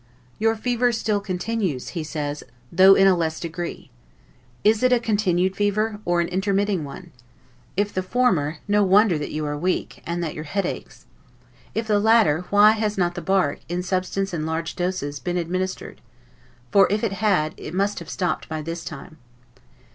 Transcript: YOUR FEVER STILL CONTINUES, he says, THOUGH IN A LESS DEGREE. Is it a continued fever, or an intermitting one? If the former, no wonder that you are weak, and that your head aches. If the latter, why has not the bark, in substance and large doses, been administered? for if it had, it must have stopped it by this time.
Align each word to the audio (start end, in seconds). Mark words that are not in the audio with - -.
YOUR 0.39 0.55
FEVER 0.55 0.91
STILL 0.91 1.19
CONTINUES, 1.21 1.89
he 1.89 2.03
says, 2.03 2.43
THOUGH 2.71 2.95
IN 2.95 3.05
A 3.05 3.15
LESS 3.15 3.39
DEGREE. 3.39 3.91
Is 4.63 4.81
it 4.81 4.91
a 4.91 4.99
continued 4.99 5.55
fever, 5.55 5.99
or 6.05 6.19
an 6.21 6.27
intermitting 6.29 6.83
one? 6.83 7.11
If 7.77 7.93
the 7.93 8.01
former, 8.01 8.57
no 8.67 8.81
wonder 8.83 9.19
that 9.19 9.29
you 9.29 9.45
are 9.45 9.55
weak, 9.55 10.01
and 10.03 10.23
that 10.23 10.33
your 10.33 10.45
head 10.45 10.65
aches. 10.65 11.05
If 11.75 11.85
the 11.85 11.99
latter, 11.99 12.45
why 12.49 12.71
has 12.71 12.97
not 12.97 13.13
the 13.13 13.21
bark, 13.21 13.59
in 13.69 13.83
substance 13.83 14.33
and 14.33 14.43
large 14.47 14.75
doses, 14.75 15.19
been 15.19 15.37
administered? 15.37 16.01
for 16.71 16.87
if 16.91 17.03
it 17.03 17.13
had, 17.21 17.53
it 17.55 17.75
must 17.75 17.99
have 17.99 18.09
stopped 18.09 18.45
it 18.45 18.49
by 18.49 18.63
this 18.63 18.83
time. 18.83 19.19